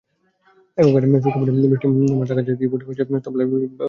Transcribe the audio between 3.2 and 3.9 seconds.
তবলায় Palash Rosario.